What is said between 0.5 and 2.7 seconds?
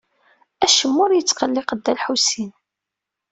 Acemma ur yettqelliq Dda Lḥusin.